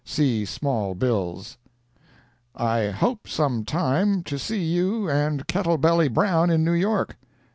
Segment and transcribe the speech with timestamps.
[0.03, 1.59] See small bills.
[2.55, 7.17] I hope, some time, to see you and Kettle belly Brown in New York.